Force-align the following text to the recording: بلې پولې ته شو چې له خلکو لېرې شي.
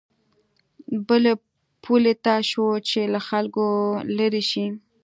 بلې 1.07 1.33
پولې 1.83 2.13
ته 2.23 2.33
شو 2.49 2.65
چې 2.89 2.99
له 3.13 3.19
خلکو 3.29 3.65
لېرې 4.17 4.43
شي. 4.51 4.65